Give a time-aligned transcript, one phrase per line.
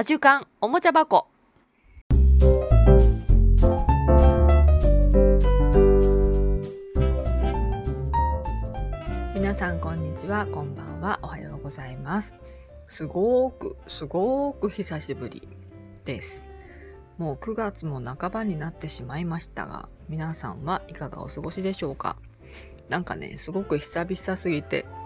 [0.00, 1.28] アジュカンおもちゃ箱。
[9.34, 10.46] 皆さんこんにちは。
[10.46, 11.18] こんばんは。
[11.20, 12.34] おはようございます。
[12.88, 15.46] すごくすごく久しぶり
[16.06, 16.48] です。
[17.18, 22.16] もう9月も半ばになってしまいましたが皆さんはいかがお過ごしでしょうか？
[22.88, 24.86] なんかねすごく久々すぎて。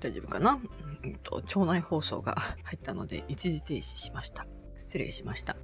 [0.00, 0.58] 大丈夫かな、
[1.04, 4.46] うんと、腸内放送が入ったので一時停止しました。
[4.76, 5.56] 失礼しました。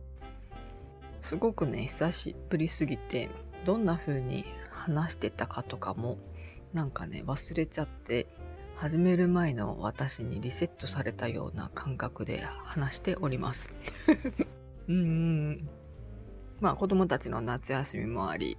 [1.20, 3.30] すごくね、久しぶりすぎて、
[3.64, 6.18] どんな風に話してたかとかも、
[6.72, 8.26] なんかね、忘れちゃって、
[8.76, 13.72] 始める前の私にリセットされたような感覚で話しております。
[14.86, 15.68] うん。
[16.60, 18.56] まあ子供たちの夏休みもあり、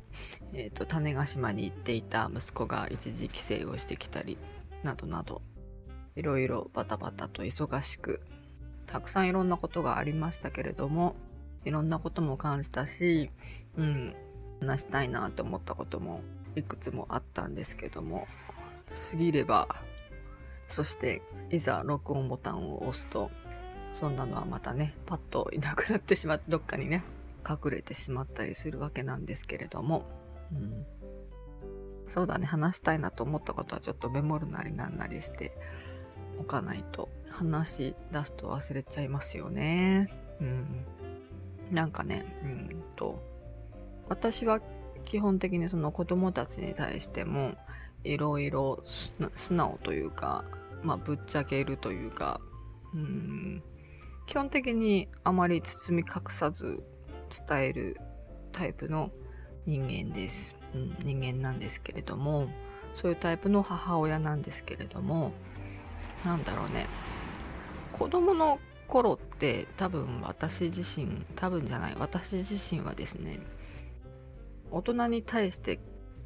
[0.53, 4.37] えっ、ー、と、種子島に行っていた息子が一時帰省をしてきたり、
[4.83, 5.41] などなど、
[6.19, 8.19] いろいろバタバタと忙しく
[8.85, 11.15] たくさんいろんなことがありましたけれども
[11.63, 13.31] いろんなことも感じたし、
[13.77, 14.13] うん、
[14.59, 16.21] 話したいなって思ったことも
[16.57, 18.27] いくつもあったんですけども
[19.11, 19.69] 過ぎれば
[20.67, 23.31] そしていざ録音ボタンを押すと
[23.93, 27.03] そんなのはまたねパッといなくなってしまってどっかにね
[27.47, 30.05] 隠れてしまったりするわけなんですけれども、
[30.51, 30.85] うん、
[32.07, 35.51] そうだね話したいなと思ったことはちょっとメモるなりなんなりして
[36.39, 40.09] おかないと話し出すと忘れちゃいますよね。
[40.41, 40.85] うん。
[41.71, 43.21] なんかね、うんと、
[44.07, 44.61] 私は
[45.03, 47.53] 基本的にその子供たちに対しても
[48.03, 50.43] いろいろ素直というか、
[50.83, 52.41] まあ、ぶっちゃけるというか、
[52.93, 53.63] うん、
[54.25, 56.83] 基本的にあまり包み隠さず
[57.47, 57.97] 伝える
[58.51, 59.11] タイプの
[59.65, 62.47] 人間です、うん、人間なんですけれども
[62.95, 65.31] そういうタイプの母親なんですけれども
[66.25, 66.87] なんだろうね
[67.93, 73.39] 子供の頃って多分私自身多分じゃない私自身はですね
[74.71, 75.79] 大人に対して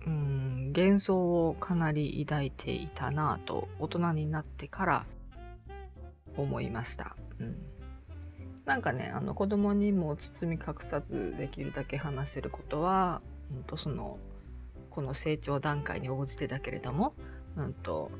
[0.05, 5.05] うん幻想をかなり抱いていたなぁと大人になってから
[6.35, 7.15] 思いました。
[7.39, 7.55] うん、
[8.65, 13.21] なんかねあの子供にも包み隠さずできるだけ話せることは、
[13.51, 14.17] うんと、その
[14.89, 17.13] この成長段階に応じてだけれども、
[17.55, 18.11] うんと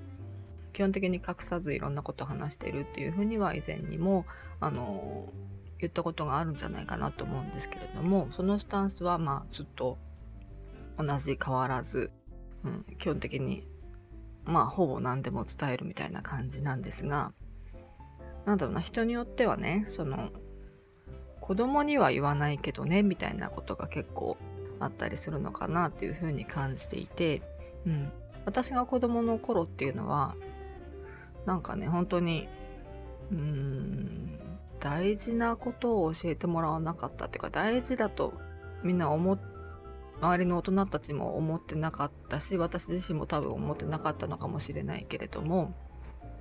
[0.73, 4.25] 基本的に隠さずいろんなことを話しているっていうふうには以前にも
[4.59, 5.29] あの
[5.79, 9.97] 言ったことがあるんじゃないかなと思うんですけれどもそのスタンスはまあずっと
[10.97, 12.11] 同じ変わらず、
[12.63, 13.63] うん、基本的に
[14.45, 17.33] まあほぼ何でも伝えるみたいな感じなんですが
[18.45, 20.29] なんだろうな人によってはねその
[21.39, 24.37] 子供には言わないけどねみたいなことが結構
[24.79, 27.41] あったりするのかなというふうに感じていて、
[27.85, 28.11] うん、
[28.45, 30.35] 私が子供の頃っていうのは
[31.45, 32.47] なんかね本当に
[33.31, 34.39] うーん
[34.79, 38.33] 大事なことを教えてもらわなかったっていうか大事だと
[38.83, 39.39] みんな思
[40.21, 45.73] 周りの大人たちも思ってなかったし私自身も多分思ってなかったのかもしれないけれども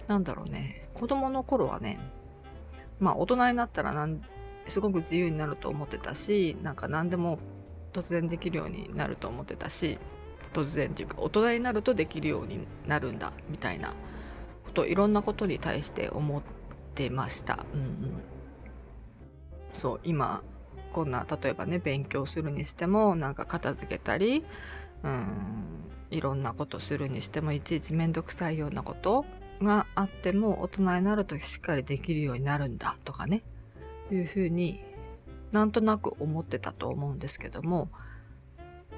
[0.08, 1.98] なんだろうね子供の頃はね
[3.00, 4.20] まあ大人になったらなん
[4.66, 7.38] すごく自由になると思ってたしなんか何でも
[7.92, 9.98] 突然できるようになると思ってたし
[10.52, 13.94] 突然っていうか大人になるとできるようになるんだみたいな
[14.72, 16.42] といろんなことに対して思っ
[16.94, 17.64] てました。
[17.74, 17.88] うんうん、
[19.72, 20.42] そう今
[20.92, 24.44] こんな例えばね勉強するにしてもなんか片付けたり
[25.02, 25.26] うん
[26.10, 29.24] いろんなことするにしてもいちいち面倒くさいようなこと
[29.62, 33.42] があっても大人になるとしっかりできるようになるんだとかね
[34.10, 34.82] いうふうに
[35.52, 37.88] なんとなく思ってたと思うんですけども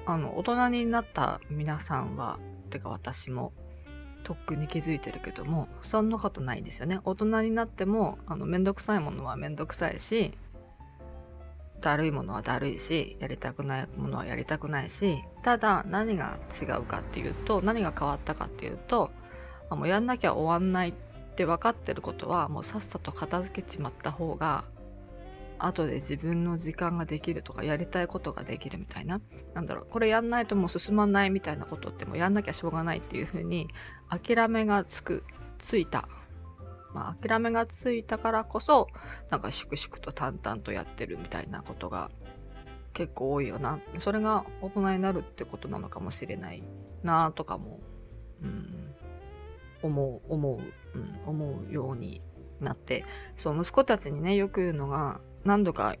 [0.05, 2.37] あの大人になった皆さんは
[2.69, 3.53] てか私も
[4.25, 6.99] とっくに気づいてるけどもそんなことないですよね。
[7.05, 10.33] 大人になってもあのめんどくさいものはめんどくさいし
[11.79, 19.11] だるいものはだるいしやりたくないものはやりたくないしただ何が違うかっていうと何が変わったかっていうと
[19.69, 20.93] もうやんなきゃ終わんないっ
[21.35, 24.65] て分かってることはもうさっさと片付けちまった方が
[25.57, 29.21] 後で自分の時間ができるとかやりたいことができるみたいな。
[29.53, 29.87] なんだろう。
[29.89, 33.67] これやんないともう進まないみたいなことってもうやんなきゃしょうがないっていう風に
[34.09, 35.23] 諦めがつく
[35.59, 36.07] ついた。
[36.93, 38.87] まあ諦めがついたからこそ
[39.29, 42.09] なんか粛々と淡々とやってるみたいなことが
[42.93, 43.79] 結構多いよな。
[43.99, 46.63] それが大人になるってことなのかもしれない
[47.03, 47.79] なとかも、
[48.41, 48.95] うん、
[49.83, 50.59] 思う思う、
[50.97, 52.21] うん、思うように
[52.61, 53.05] なって。
[53.35, 55.95] そう息子たちにねよく言うのが何度か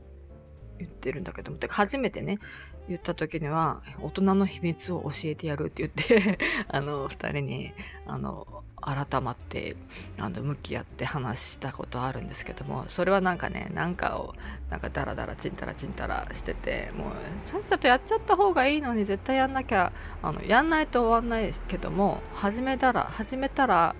[0.79, 2.39] 言ってるんだけども、てか初めてね、
[2.87, 6.37] 言った時には、大人の秘密を教えてやるって言って
[6.67, 7.73] あの、二人に、
[8.05, 9.75] あの、改まって
[10.19, 14.35] あの向き合って話したことあるんですけどもそれはなんかねなんかを
[14.69, 17.11] なんかダラダラチンタラチンタラしててもう
[17.43, 19.91] さっさとやっちゃった方がいいのに絶対やんなきゃ
[20.21, 23.95] あのやんないと終わんないけども始めたら始めたら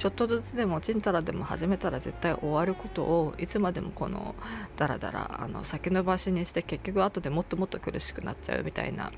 [0.00, 4.34] ちょっとずつでもちんたらでも始めたら絶対終わることをいつまでもこの
[4.78, 9.12] ダラダラあの先延ばしにして結局後でもっともっと苦しくなっちゃうみたいな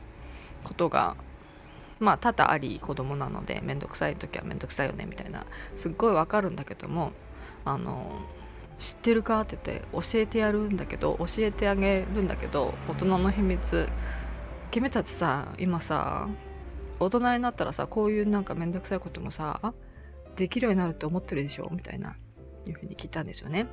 [0.64, 1.14] ことが
[2.00, 5.46] まあ多々あり子供なので面倒くさい時は面倒くさいよねみたいな。
[5.76, 7.12] すっごいわかるんだけども
[7.64, 8.20] あの
[8.81, 13.88] 知ってるかって言って教えてやるんだけど教えてあげるんだけど大人の秘密。
[14.73, 16.28] 君たちさ今さ
[16.99, 19.73] 大人になったらさこういうなんか面倒くさいこともさ
[20.37, 21.69] できるようになるって思ってるでしょ？
[21.70, 22.17] みたいな
[22.67, 23.67] いうふうに聞いたんですよね。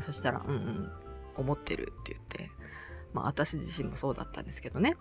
[0.00, 0.90] そしたら「うんうん
[1.36, 2.50] 思ってる」って言って
[3.12, 4.96] まあ私自身もそうだったんですけどね。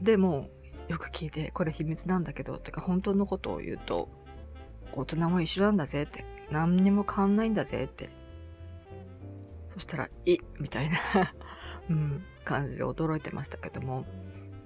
[0.00, 0.48] でも
[0.88, 4.08] よく聞いてこれ秘密なんだけどってか本当のことを言うと
[4.94, 8.08] 大人も一緒なんだぜって何にも変わんないんだぜって
[9.74, 10.98] そしたら「い」みたいな
[11.90, 14.04] うん、感じで驚いてましたけども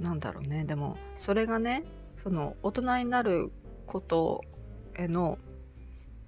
[0.00, 1.84] なんだろうねでもそれがね
[2.16, 3.50] その大人になる
[3.86, 4.42] こと
[4.94, 5.38] への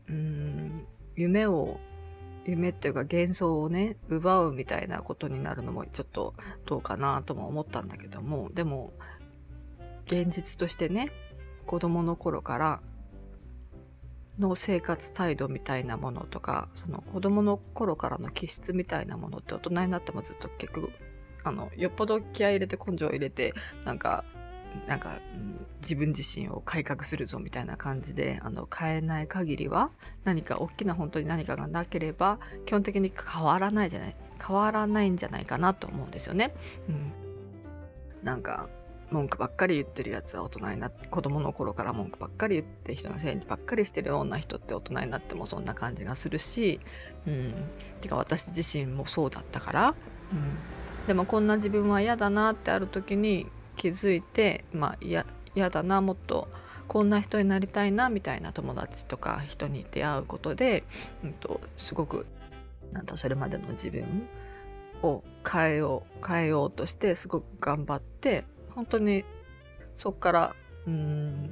[0.08, 1.78] うん夢を
[2.46, 6.34] 夢っていうか幻想をね奪うみたいなことになるのもちょっと
[6.66, 8.92] どうかなとも思ったんだけどもでも
[10.06, 11.10] 現実としてね
[11.66, 12.80] 子供の頃から
[14.38, 20.90] の生活態度みたいなものとかその子供の頃からの気質みたいなものって大人になってもずっと結局
[21.44, 24.24] あのよっぽど気合い入れて根性を入れてなんか
[24.86, 29.90] なんか、うん、自分自身を改革するぞみたいな感じであの変えない限りは
[30.24, 34.16] 何か大きな本当に何かがなければ基本的に変わらないじゃない
[34.46, 36.54] 変わらないんじゃないかなと思うんですよね。
[36.88, 37.12] うん、
[38.22, 38.68] なんか
[39.10, 46.80] 文句ばっかり言ってるやつは大人になって子供の頃から文句ばっかり言って人のせいにばっかりしてるような人って大人になってもそんな感じがするし、
[47.26, 47.54] うん、
[48.00, 56.48] てか私自身もそうだったから、うん、でもこんな自分は嫌だなってある時に気づいてまあ嫌だなもっと
[56.88, 60.84] こんな人になりたいなみたいな友達とか人に出会うことで、
[61.22, 62.26] うんと、すごく
[62.92, 64.28] なんだそれまでの自分
[65.02, 69.24] を変えよう変えようとしてすごく頑張って本当に
[69.96, 70.56] そっから
[70.86, 71.50] うん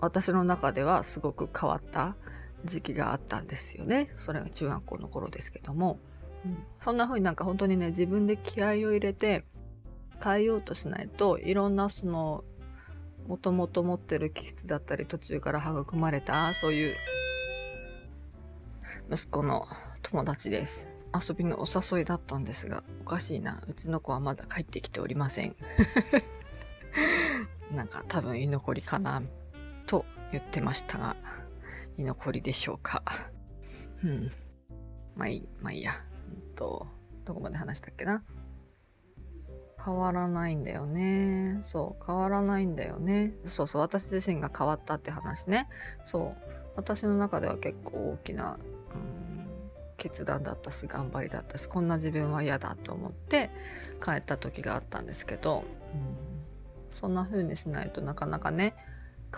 [0.00, 2.16] 私の中ではすごく変わった
[2.64, 4.10] 時期があったんですよね。
[4.14, 5.98] それが中学校の頃ですけども、
[6.44, 9.44] うん、そんな風になんか本当にね自分で気合を入れて
[10.22, 12.44] 変えようとしないといろんなその
[13.26, 16.94] もともと持ってる気質だったり途中から育まれたそういう
[19.10, 19.66] 息子の
[20.02, 20.88] 友達です。
[21.14, 23.62] 遊びのお誘いだったんですがおかしいな。
[23.66, 25.56] うちの子はまだ帰ってきておりません。
[27.74, 29.22] なんか多分居残りかな
[29.86, 31.16] と言ってましたが
[31.96, 33.02] 居残りでしょうか。
[34.04, 34.30] うん。
[35.16, 35.92] まあいいまあいいや、
[36.30, 36.86] うんと
[37.24, 38.22] どこまで話したっけな。
[39.84, 41.60] 変わらないんだよね。
[41.62, 43.32] そう、変わらないんだよね。
[43.46, 45.68] そうそう、私自身が変わったって話ね。
[46.04, 48.58] そう、私の中では結構大きな、
[48.94, 49.48] うん、
[49.96, 53.50] 決断だったし、頑張りだったし、こんな自分は嫌だと思って
[54.04, 55.64] 帰った時があったんですけど、
[55.94, 56.16] うん、
[56.90, 58.74] そんな風にしないとなかなかね、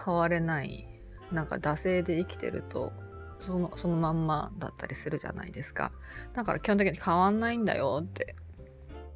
[0.04, 0.86] 変われない。
[1.32, 2.92] なんか惰性で生きてると
[3.38, 5.92] そのそのまんまだったりするじゃないですか
[6.34, 8.36] だから基本的に変わんないんだよって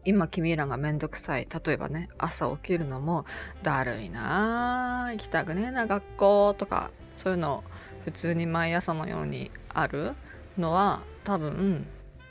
[0.04, 1.48] 今君らがめんどくさい。
[1.64, 3.24] 例えばね朝起きるのも
[3.62, 7.64] だるいな行きたくねえな学校とかそういうの
[8.04, 10.12] 普通に毎朝のようにある
[10.58, 11.86] のは多分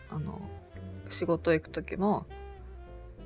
[0.10, 0.42] あの
[1.10, 2.26] 仕事行く時も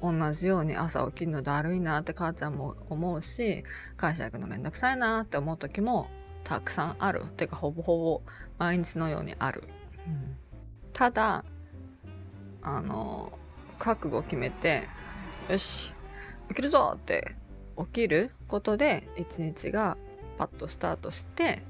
[0.01, 3.63] 同じように朝起きるのだるいなって母ちゃんも思うし
[3.97, 6.07] 会社行くのめんどくさいなって思う時も
[6.43, 7.25] たくさんある。
[7.35, 8.21] ていうかほぼほぼ
[8.57, 9.63] 毎日のようにある、
[10.05, 10.37] うん、
[10.93, 11.43] ただ
[12.61, 13.37] あの
[13.79, 14.83] 覚悟決めて
[15.49, 15.93] よし
[16.49, 17.35] 起きるぞって
[17.77, 19.97] 起きることで一日が
[20.37, 21.61] パッとスタートして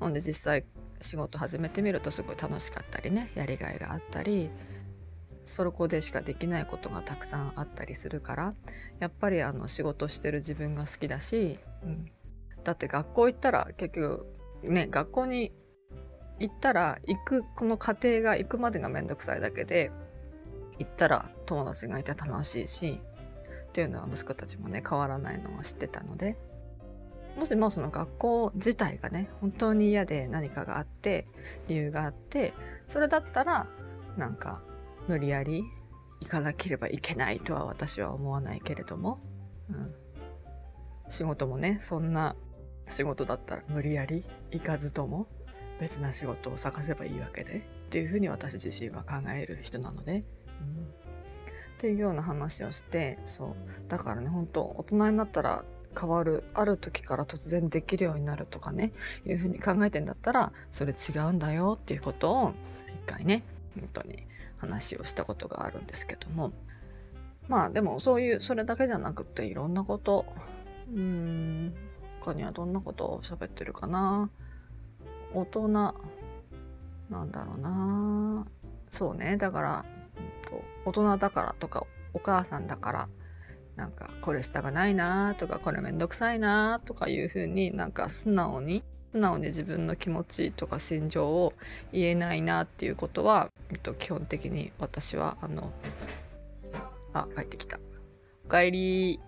[0.00, 0.64] ほんで実際
[1.00, 4.50] 仕事始めてみるとすごい楽しかったりねやりがいがあったり
[5.44, 8.54] そこでしかできないことがたくさんあったりするから
[9.00, 12.10] やっぱりあの仕事してる自分が好きだし、うん、
[12.64, 14.26] だって学校行ったら結局
[14.64, 15.52] ね学校に
[16.38, 19.90] 行ったら行くこの過程が行くまでがめんどくさいだけで
[20.78, 23.00] 行ったら友達がいて楽しいし
[23.68, 26.36] っていうのは息子たちもね変わらないのは知ってたので。
[27.36, 31.28] もしもその学校自体がね本当に嫌で何かがあって
[31.68, 32.52] 理由があって
[32.88, 33.68] それだったら
[34.16, 34.60] なんか
[35.06, 35.62] 無理やり
[36.20, 39.20] 行かなければいけないとは私は思わないけれども、
[39.70, 39.94] うん、
[41.08, 42.34] 仕事もねそんな
[42.90, 45.28] 仕事だったら無理やり行かずとも
[45.80, 50.24] 別な仕事を探せばいいわけでっていうふうに私自身は考える人なので、
[50.58, 53.54] っていうような話をしてそう。
[53.88, 55.64] だからね本当大人になったら
[55.98, 58.92] 変わるある時から突然できるようになるとかね
[59.26, 62.52] いうふうに考えてんだったらそれ違うんだよっていうことを
[62.88, 63.42] 一回ね
[63.78, 64.26] 本当に
[64.58, 66.52] 話をしたことがあるんですけども。
[67.48, 70.26] まあでもそういうそれだけじゃなくっていろんなこと
[70.92, 71.74] うーん
[72.20, 74.30] 他にはどんなことを喋ってるかな。
[75.32, 75.92] 大人な
[77.24, 78.46] んだろうな。
[78.90, 79.84] そうねだから、
[80.84, 83.08] 大人だからとかお母さんだから
[83.76, 91.54] なんかこれしたくないなとかこれめんどくさいなとかいうふうになんか素直に素直に自分の気持ちとか心情を
[91.92, 95.72] 言えないなっていうことは、えっと、基本的に私はあの
[97.14, 97.78] あ帰ってきた。
[98.44, 99.20] おかえり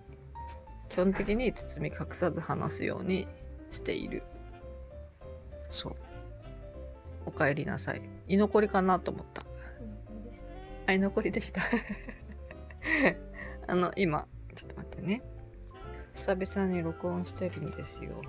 [0.89, 3.27] 基本的に包み隠さず話すように
[3.69, 4.23] している。
[5.69, 5.95] そう。
[7.25, 8.01] おかえりなさい。
[8.27, 9.40] 居残りかなと思った。
[10.91, 11.61] あ居残りでした。
[13.67, 15.21] あの今ちょっと待ってね。
[16.13, 18.21] 久々に録音してるんですよ。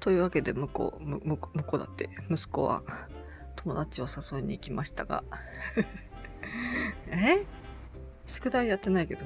[0.00, 2.08] というわけで向こう向向こうだって。
[2.30, 2.82] 息子は
[3.56, 5.22] 友達を誘いに行きましたが。
[7.08, 7.44] え？
[8.26, 9.24] 宿題やってないけど？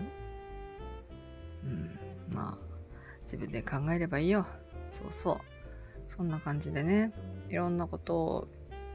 [1.64, 1.98] うん
[2.30, 2.66] まあ
[3.24, 4.46] 自分で考えればいいよ。
[4.90, 5.38] そうそう。
[6.08, 7.12] そんな感じでね。
[7.48, 8.48] いろんなことを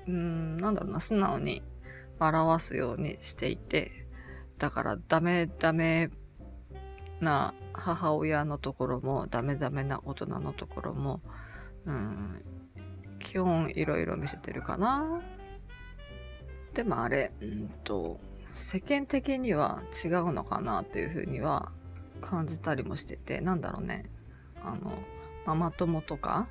[0.08, 1.64] うんなんだろうな素直に
[2.20, 3.92] 表すようにしていて
[4.58, 6.10] だからダメダメ
[7.20, 11.22] な母親のところもダメダメな大人のところも
[11.86, 12.44] うん
[13.20, 15.22] 基本いろいろ見せてるかな。
[16.74, 18.20] でもあれうんと
[18.52, 21.72] 世間的には違うのかなというふうには
[22.22, 24.04] 感じたりもしててなんだろうね。
[24.64, 24.92] あの
[25.46, 26.48] ママ友とか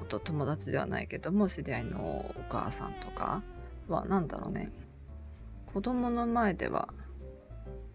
[0.00, 3.42] あと友達ではないけども知り合いのお母さんとか
[3.88, 4.72] は何だろうね。
[5.72, 6.88] 子供の前では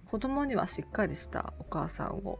[0.05, 2.39] 子供にはしっかりしたお母さんを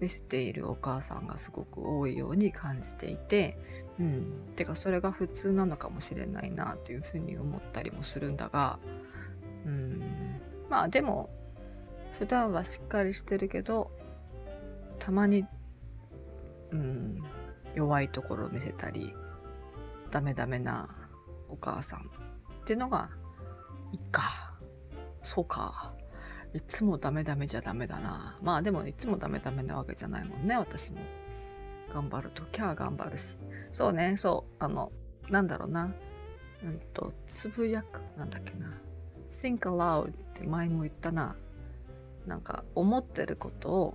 [0.00, 3.56] 見せているお母さんがすごく多いように感じていて、
[3.98, 8.78] うん、てかそれが普通なのかもしれないなというふうに思ったりもするんだが、
[9.64, 10.02] うん、
[10.68, 11.30] まあでも
[12.18, 13.90] 普段はしっかりしてるけど
[14.98, 15.44] たまに、
[16.70, 17.22] うん、
[17.74, 19.14] 弱いところを見せたり
[20.10, 20.94] ダメダメな
[21.48, 23.10] お母さんっていうのが
[23.92, 24.51] いっか。
[25.22, 25.94] そうか
[26.54, 28.38] いつもダメダメじゃダメだな。
[28.42, 30.98] まあでもいつもダメダメなわけじゃないもんね、私も。
[31.92, 33.36] 頑張るときは頑張るし。
[33.72, 34.92] そうね、そう、あの、
[35.30, 35.94] なんだろうな。
[36.62, 38.72] うんと、つぶやく、なんだっけな。
[39.30, 41.36] think aloud って前も言ったな。
[42.26, 43.94] なんか、思ってることを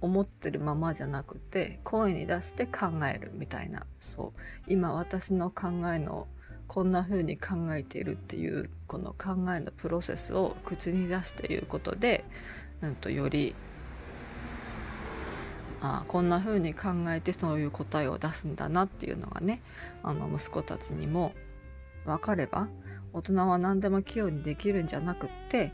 [0.00, 3.86] 思ってるままじゃなくて、声に出して考えるみたいな。
[3.98, 4.40] そう。
[4.66, 6.28] 今私の考えの
[6.68, 12.24] こんな風に考えているっていうこの考えのプロセスを口に出すということで、
[12.80, 13.54] なんと、より
[15.86, 19.60] あこんな風に考えてそういう答えを出すんだなっていうのがね
[20.02, 21.34] あの息子たちにも
[22.06, 22.68] 分かれば
[23.12, 25.72] 大人は何でも器用にできるんじゃなくって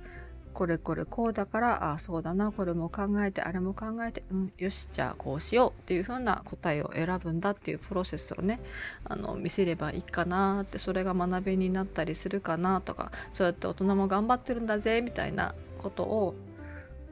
[0.52, 2.52] これこれこうだからあそうだな。
[2.52, 4.88] これも考えてあれも考えてうんよし。
[4.90, 8.60] じゃあこうしようっていう風な答えを選ぶんだっていうプロセスをね
[9.04, 16.34] あの見せればいいかなってそれが学びになったりするかなとかそうやって大人も頑張ってるんだぜみたいなことを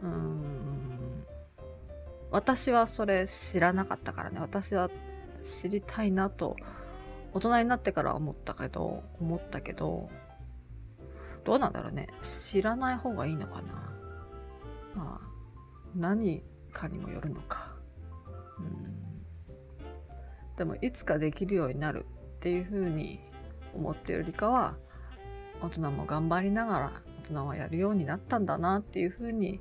[0.02, 1.24] うん
[2.30, 4.38] 私はそれ知らなかったからね。
[4.40, 4.90] 私は
[5.44, 6.56] 知りたいなと
[7.32, 10.10] 大人になってから思ったけど思ったけど
[11.44, 12.08] どうなんだろうね。
[12.20, 13.74] 知らない方がいいのかな。
[14.94, 15.28] まあ
[15.94, 16.42] 何
[16.72, 17.72] かにもよるのか。
[18.58, 18.98] うん。
[20.56, 23.20] でもいつかできるようになるっていうふうに
[23.74, 24.76] 思ってるよりかは
[25.62, 29.60] 大人も頑張りながら大人はやるようになったんだなっていうふうに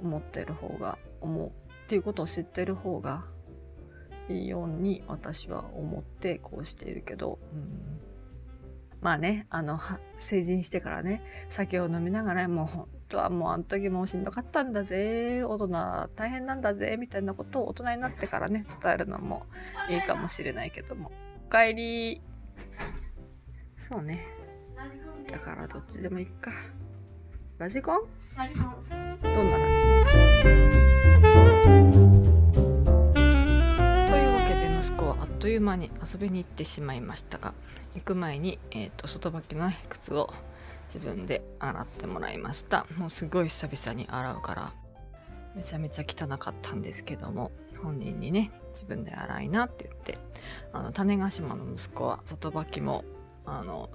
[0.00, 1.52] 思ってる方が思うっ
[1.88, 3.24] ていうことを知ってる方が
[4.28, 8.11] いいように私は思ってこうしているけど、うん。
[9.02, 9.78] まあねあの
[10.18, 15.68] 成人してからね酒を飲みながらもう本当はもうあの時もうしんどかったんだぜ大人
[16.14, 19.44] 大変なんだぜみたいなことを大人になってからね伝えるのも
[19.90, 21.12] いいかもしれないけども。
[21.46, 22.22] おかえり
[23.76, 24.24] そうね。
[25.26, 26.50] だからどっちでもいいか。
[27.58, 27.98] ラジコン？
[28.36, 28.74] ラジコン。
[29.22, 29.58] どんな？
[29.58, 29.66] ラ
[31.90, 32.11] ジと
[35.42, 37.52] という間に遊びに行ってしまいましたが
[37.96, 40.32] 行く前に、えーと、外履きの靴を
[40.86, 44.72] 自分で洗ってもらいましたもうすごい久々に洗うから
[45.56, 47.50] めちゃめちゃ汚かったんですけども
[47.82, 50.16] 本人にね自分で洗いなって言って
[50.72, 53.02] あの種子島の息子は外履きも
[53.44, 53.90] あの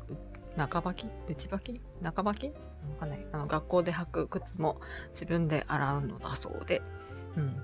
[0.58, 2.54] 中履き内履き中履きわ
[3.00, 6.82] かんないあの学校で履く靴も自分で洗うのだそうで、
[7.38, 7.56] うん、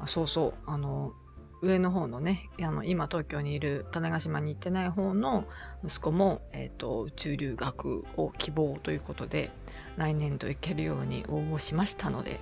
[0.00, 1.14] あそうそうあの
[1.62, 5.44] 上の方のねあの今東京にいる種子島に行ってない方の
[5.84, 9.50] 息子も、えーと、宇宙留学を希望ということで
[9.96, 12.40] 来年度行けるように応募しましたので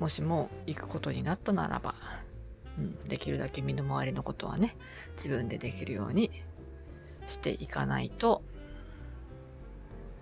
[0.00, 1.94] もしも行くことになったならば、
[2.78, 4.76] うん、できるだけ身の回りのことはね
[5.16, 6.30] 自分でできるように
[7.26, 8.42] していかないと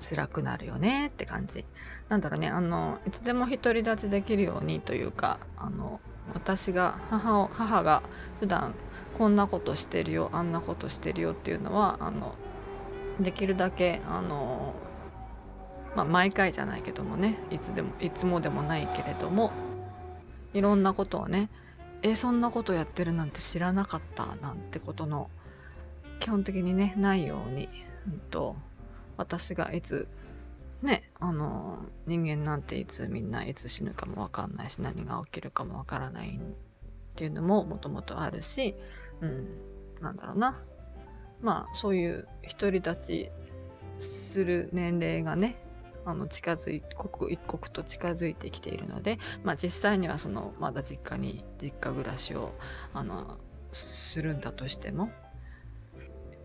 [0.00, 1.64] 辛くなるよねって感じ。
[2.08, 6.00] なんだろうねあのいつでも独り立ちできるようにというかあの
[6.34, 8.02] 私が母を母が
[8.40, 8.74] 普段
[9.14, 12.34] こんなことしてるよあんなことしてるよっていうのはあの
[13.20, 14.74] できるだけあの、
[15.94, 19.52] まあ、毎回じゃないけどもねいつでもいつもでもないけれども
[20.54, 21.50] いろんなことをね
[22.02, 25.30] えそんなことやってるなんて知らなかったなんてことの
[26.20, 27.68] 基本的にねないように、
[28.06, 28.56] うんと
[29.16, 30.08] 私がいつ
[30.82, 38.74] ねあの人間なんていつみんないつ死ぬかも分かんないし何が起きるかも分からないっていうのももともとあるし、
[39.20, 39.46] うん、
[40.00, 40.60] なんだろうな。
[41.40, 43.30] まあそういう独り立ち
[43.98, 45.56] する年齢がね
[46.04, 52.52] あの近づい刻一刻と近づいてきているので、まあ、実際にはそのまだ実家に実家暮らしを
[52.92, 53.38] あの
[53.72, 55.10] するんだとしても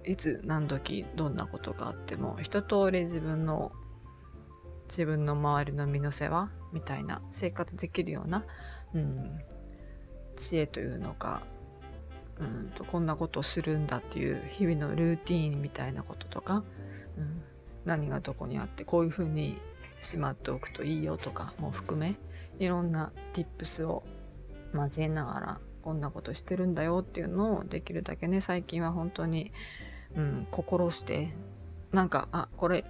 [0.05, 3.71] いつ何時どんなことがあっても一通り自分の
[4.87, 8.45] 自分の周りの身の世話みたいな生活できるような、
[8.93, 9.39] うん、
[10.35, 11.41] 知恵というのか、
[12.39, 16.63] うんと、こんなことをするんだっていう日々のルーティーンみたいなこととか、
[17.17, 17.41] うん、
[17.85, 19.57] 何がどこにあってこういうふうに
[20.01, 22.15] しまっておくといいよとかも含め
[22.59, 24.03] いろんな tips を
[24.73, 29.51] 交えながらこんなことしてるんだよっていうのをできるだけね最近は本当に、
[30.15, 31.33] うん、心して
[31.91, 32.83] なんかあこれ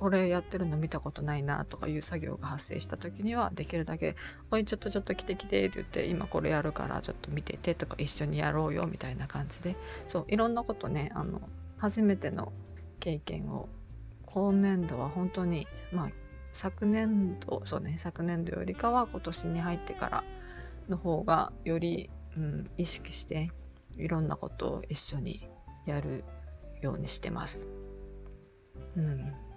[0.00, 4.16] これやってるの見たことないなとかいう作業が発生した時にはできるだけ
[4.50, 9.76] 「おいちょっとちょっと来て来て」って言って「今これやるからちょっと見てて」とか「一緒にやろうよ」みたいな感じで
[10.08, 11.42] そういろんなことねあの
[11.76, 12.50] 初めての
[12.98, 13.68] 経験を
[14.24, 16.10] 今年度は本当にまあ
[16.54, 20.24] 昨年度そうね昨年度よりかは今年に入ってから
[20.88, 22.08] の方がより、
[22.38, 23.50] うん、意識して
[23.98, 25.50] いろんなことを一緒に
[25.84, 26.24] やる
[26.80, 27.68] ようにしてます。
[28.96, 29.49] うん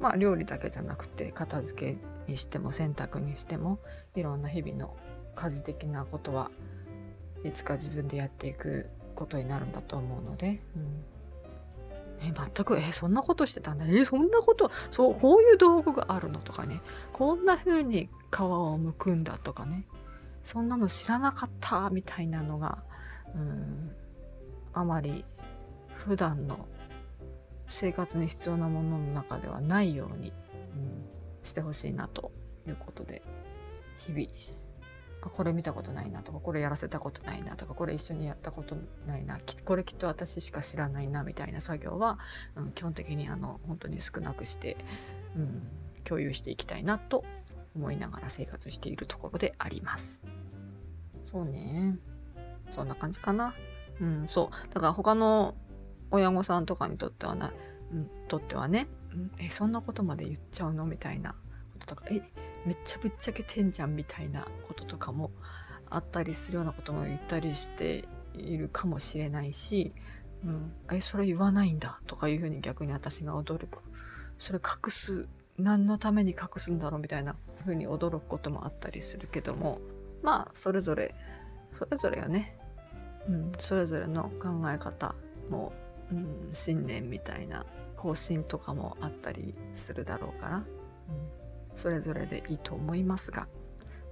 [0.00, 3.78] まあ料理だけじゃなくて片付けにしても洗濯にしても
[4.14, 4.96] いろんな日々の
[5.34, 6.50] 家事的なことは
[7.44, 11.04] いつか自分でやっていくことになるんだと思うので、うん、
[12.20, 13.86] え全くえそんなことしてたんだ。
[13.86, 16.80] えそんなことそうこういう道具があるのとかね。
[17.12, 19.86] こんな風に皮を剥くんだとかね。
[20.42, 22.84] そんなの知らなかったみたいなのが、
[23.34, 23.92] うん、
[24.72, 25.24] あまり
[25.94, 26.68] 普段の
[27.68, 30.32] 生活に必要なものの中ではないように、
[30.74, 32.30] うん、してほしいなと
[32.66, 33.22] いうことで
[33.98, 34.26] 日々
[35.26, 38.76] あこれ見たことないなとかこれやらせたことないなとかこれ一緒にやったこと
[39.06, 42.18] ないなこれきっと私しか知らないなみたいな作業は、
[42.54, 44.76] うん、基本的にあの本当に少なくして、
[45.36, 45.62] うん、
[46.04, 47.24] 共有していきたいなと
[47.74, 50.22] 思いながら生活しているところであります。
[51.24, 51.98] そうね。
[52.70, 53.52] そんな感じかな。
[54.00, 54.74] うん、そう。
[54.74, 55.54] だから他の
[56.10, 57.52] 親御さんとかにとってはな、
[57.92, 60.86] うん、とってはね、うん、えそんなことまで言っちゃうの？
[60.86, 61.32] みたいな。
[61.32, 62.06] こととか。
[62.10, 62.22] え
[62.64, 65.30] めっちゃぶっちゃけてんじゃんみたいなこととかも
[65.88, 69.92] あったりするようなことも言ったりしているかもしれないし、
[70.44, 73.82] うん、えそれ言わないんだとかいうふうに逆に私が驚く。
[74.38, 79.80] それ隠す何のために隠すんだろうみたいなふうに驚くこともあったりするけども。
[80.22, 81.14] まあそれぞれ
[81.72, 82.58] それぞれよね、
[83.28, 85.14] うん、それぞれの考え方
[85.50, 85.72] も
[86.12, 87.66] うん、信念みたいな
[87.96, 90.64] 方針とかもあったりするだろうから、うん、
[91.74, 93.48] それぞれでいいと思いますが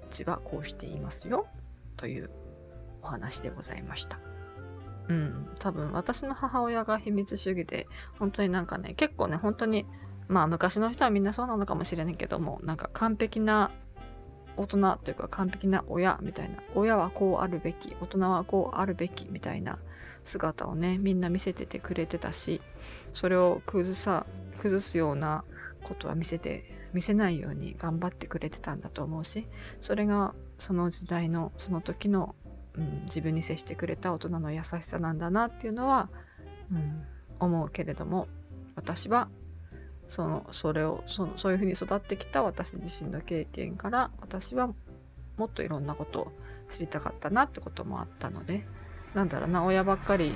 [0.03, 1.47] うちはこうしていますよ
[1.97, 2.31] という
[3.03, 4.19] お話でございました。
[5.09, 7.87] うん、多分私の母親が秘密主義で
[8.19, 9.85] 本当になんかね結構ね本当に
[10.29, 13.71] まあ昔の人はみんなそうなのかもしれないけどもなんか完璧な
[14.57, 19.79] 大人というか完璧な親みたいな親はこうあるべき大人はこうあるべきみたいな
[20.25, 22.61] 姿をねみんな見せててくれてたし
[23.13, 24.27] それを崩さ
[24.59, 25.45] 崩すような
[25.83, 26.63] ことは見せて
[26.93, 29.47] 見せないように頑張ってくれてたんだと思うし
[29.81, 32.35] それがその時代のその時の、
[32.77, 36.09] うん、自分に接してくれた大人の優しさなんだなっていうのは、
[36.73, 37.03] うん、
[37.41, 38.29] 思うけれども
[38.77, 39.29] 私は
[40.09, 44.69] そのそれをそのそういうふうに育ってきた私自身の経験から私は
[45.37, 46.33] もっといろんなことを
[46.71, 48.67] 知りたかったなってこともあったので
[49.15, 50.33] なんだろうな親ばっかり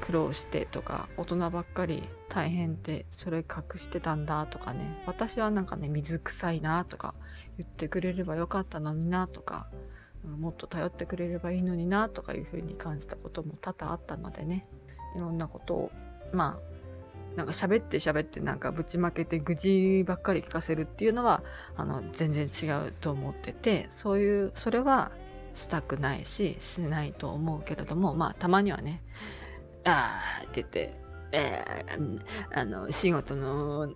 [0.00, 7.14] 苦労してとか大人ばっかり大変ってそれ隠してたんだとかね私はなんかね水臭いなとか
[7.58, 9.68] 言ってくれればよかったのになとか
[10.24, 14.66] もっと頼ってくれればいいのになとかいうふうに感じたことも多々あったのでね
[15.16, 15.90] いろんなことを
[16.32, 16.67] まあ
[17.38, 21.44] なんか喋って喋ってなんかぶちまけて愚痴ばっかり聞かせるっていうのは
[21.76, 25.12] あの全然違うと思っててそういうそれは
[25.54, 29.04] したくないししないと思うけれどもまあたまにはね
[29.86, 32.20] 「ああ」って言って「えー、
[32.52, 33.92] あの仕事の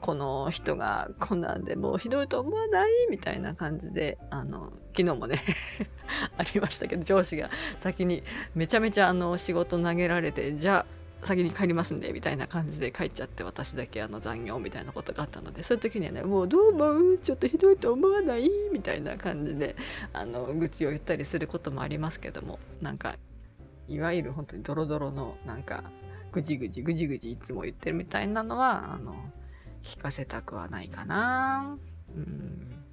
[0.00, 5.40] この人がこんなんでもうひどいと思わないみたいな感じであの昨日もね
[6.38, 8.22] ありましたけど上司が先に
[8.54, 17.18] めちゃめちゃあの仕事投げられてじゃあ先に帰りますんでみたいな感じで帰っちゃって私だけあの残業みたいなことがあったのでそういう時にはねもうどう思う？
[17.18, 18.50] ちょっとひどいと思わない？
[18.72, 19.76] みたいな感じで
[20.12, 23.16] あの愚痴を言ったりすることもありますけどもなんか
[23.88, 25.84] いわゆる本当にドロドロのなんか
[26.32, 29.14] ぐじぐじぐじぐじいつも言ってるみたいなのはあの
[29.82, 31.76] 聞かせたくはないかな。
[32.16, 32.84] うん、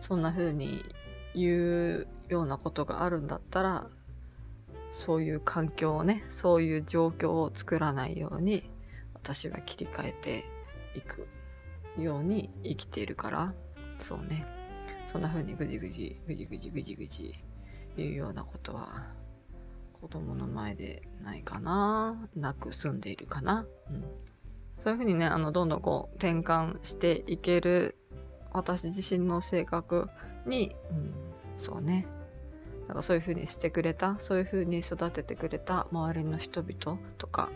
[0.00, 0.84] そんな風に
[1.34, 3.86] 言うようなことがあるんだったら
[4.96, 8.70] そういう環境をねそういう状況を作らないように
[9.12, 10.44] 私は切り替えて
[10.96, 11.28] いく
[12.02, 13.54] ように生きているから。
[13.98, 14.46] そうね。
[15.06, 17.34] そんな風にぐじぐじぐじぐじぐじぐじ
[17.96, 19.12] 言うようなことは
[19.92, 22.28] 子供の前でないかな。
[22.34, 23.66] なく住んでいるかな。
[23.90, 24.04] うん。
[24.78, 27.98] そういうふうにねあのどんどんこう転換していける
[28.52, 30.08] 私自身の性格
[30.46, 31.14] に、うん、
[31.58, 32.06] そうね。
[32.88, 37.50] だかそういうふうにしてくれたそういうふうに育ててくれた周りの人々とか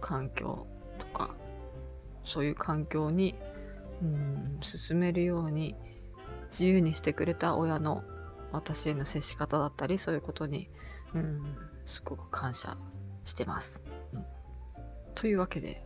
[0.00, 0.66] 環境
[0.98, 1.34] とか
[2.24, 3.34] そういう環境に、
[4.02, 5.74] うん、進めるように
[6.50, 8.04] 自由にしてくれた親の
[8.52, 10.68] 私への接し方だったりそういうことに、
[11.14, 12.76] うん、すごく感謝
[13.24, 13.82] してます。
[14.12, 14.24] うん、
[15.14, 15.85] というわけで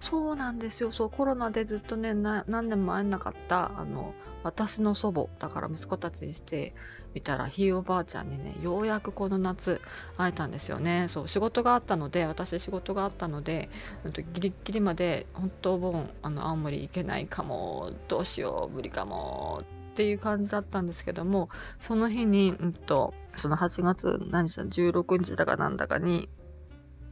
[0.00, 0.90] そうなんですよ。
[0.90, 6.74] そうコロナでずっとね何年も会えなかったあの私の祖母だから息子たちにして
[7.12, 9.82] みたらひいおばあちゃんにねようやくこの夏
[10.16, 11.06] 会えたんですよね。
[11.08, 13.68] そう仕事があったので私仕事があったので
[14.32, 19.60] ギリギリまで本当盆あの青森行けないかもどうしよう無理かも
[19.90, 26.30] っていう感じだったんですけどもその日に、うんと、その8月何日だ16日だかなんだかに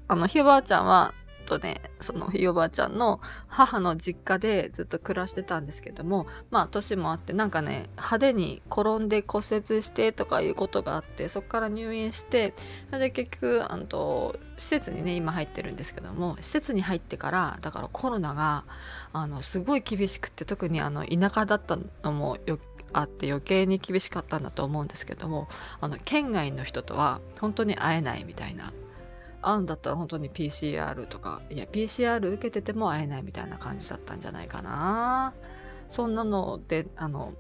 [0.07, 1.13] あのひいおばあちゃんは
[1.49, 12.55] とね、そのひいおばあちゃんの母の実家でずっと暮らしてたんですけども、まあ年もあってなんかね、派手に転んで骨折してとかいうことがあって、そこから入院して、
[12.91, 18.65] それで結局、あの、施設にね、今入ってるんですけども、施設に入ってから、だからコロナが、
[19.13, 22.59] あの、すごい厳しくって、特にあの、田舎だったのもよ
[22.93, 25.49] あって余計に厳しかったんだと思うんですけども
[25.81, 28.73] あの県外の人とは本当に会えないみたいな
[29.43, 35.35] 会うんだったら本当に PCR とかいや PCR 受けてても会えないみたいな感じだったんじゃないかな。
[35.91, 37.33] そんなのであの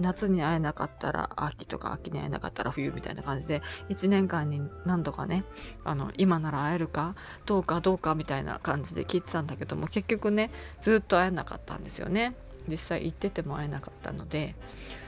[0.00, 5.44] 夏に会えなかったら秋とか秋に会えなかったら冬みたいな感じで1年間に何度かね
[5.84, 7.14] あの今なら会えるか
[7.46, 12.34] どうかどうかみたいな感じで聞いてたんだけども結局ねずっと会えなかったんですよね。
[12.68, 14.54] 実際行ってても会えなかったので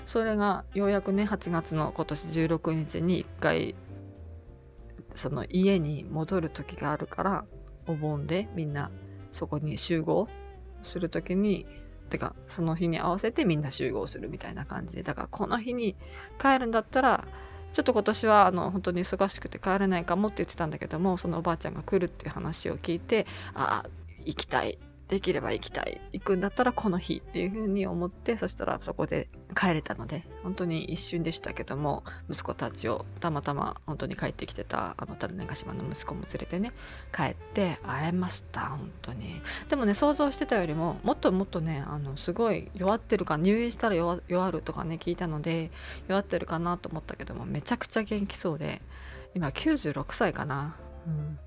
[0.07, 3.75] それがようやくね8月の今年16日に1回
[5.15, 7.45] その家に戻る時があるから
[7.87, 8.91] お盆でみんな
[9.31, 10.29] そこに集合
[10.83, 11.67] する時に
[12.11, 15.97] てかその日に合わせてみんな集合するみたいな感じでだからこの日に
[16.39, 17.25] 帰るんだったら
[17.73, 23.91] ちょっと今年はあの本当に忙しくて帰れないかもって言ってたんだけどもそのおばあちゃんが来るっていう話を聞いてああ
[24.25, 24.79] 行きたい
[25.13, 26.01] できれば行きたい。
[26.15, 36.73] 行くんだったらこの日っていうふうに思ってそしたらそこで帰れたので本当に一瞬でしたけども息子たちをたまたま本当に帰ってきてたあの種子島の息子も連れてね
[37.15, 39.43] 帰って会えました本当に。
[39.69, 45.71] でもね想像してたよりももっともっとねあのすごい弱ってるか入院したら弱弱るとかね聞いたので
[46.09, 48.81] 弱ってるかなと思ったけどもめちゃくちゃ元気そうで
[49.35, 51.39] 今96歳かな、うん、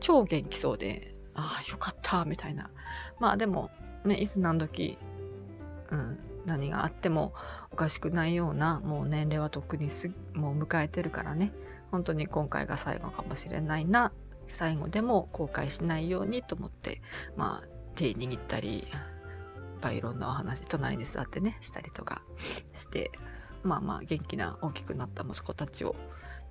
[0.00, 2.70] 超元気そうでああよかったみたいな。
[3.18, 3.70] まあでも
[4.04, 4.96] ねいつ何時
[5.90, 7.32] うん何があっても
[7.70, 11.52] おかしくないようなもう年齢はとっくにすもう迎えてるからね。
[11.90, 14.12] 本当に今回が最後かもしれないな。
[14.48, 17.00] 最後でも後悔しないようにと思って
[17.36, 18.84] まあ手握ったりいっ
[19.80, 22.22] ぱいいろんなお話隣に座ってねしたりとか
[22.72, 23.10] して
[23.62, 25.96] まあまあ元気な大きくなった息子たちを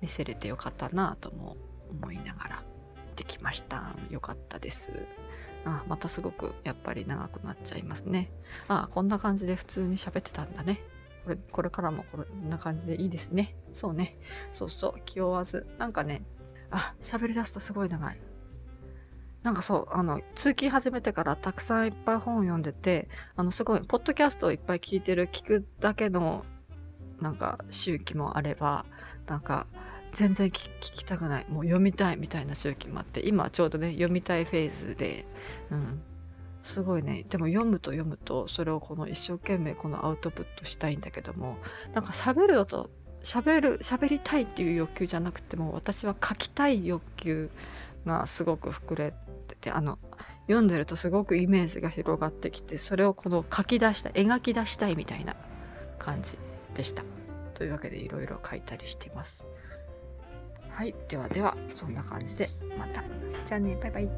[0.00, 1.56] 見せれてよかったなとも
[1.90, 2.73] 思いながら。
[3.14, 3.94] ってきました。
[4.10, 5.06] よかったです。
[5.64, 8.30] あ、またすごくやっぱり長くなっちゃいますね。
[8.68, 10.80] あ、こんな感じで普通に喋ってたんだね。
[11.24, 14.16] これこれからもこんな感じでいいですねそうね
[14.52, 16.22] そうそう気負わずなんかね
[16.70, 18.20] あ喋り出すとすごい長い
[19.42, 26.44] なんかそうあの通勤始めてからたくさんいっぱい本を読んでてあのすごいポッドキャストをいっぱい聞いてる聞くだけの
[27.20, 28.84] なんか周期もあれば
[29.26, 29.66] なんか
[30.14, 35.24] 全然聞きたくないもう読みたいみたいな周期もあって今ちょうどね読みたいフェーズで、
[35.70, 36.00] うん、
[36.62, 41.58] すごいねでも読むと読むとそれをこの一生懸命このアウトプットしたいんだけども
[41.92, 42.90] なんか喋るのと
[43.22, 47.50] 喋る喋りたいっていう欲求じゃなくても私は書きたい欲求
[48.06, 49.14] がすごく膨れ
[49.48, 49.98] ててあの
[50.46, 55.34] 読んでるとすごくイメージが広がってきてそれをこの書き出した描き出したいみたいな
[55.98, 56.36] 感じ
[56.74, 57.02] でした。
[57.54, 59.46] というわけでいろいろ書いたりしています。
[60.74, 63.04] はい、ではではそんな感じでまた。
[63.46, 64.08] じゃあね、バイバイ。